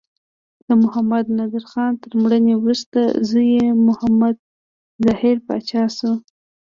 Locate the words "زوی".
3.29-3.47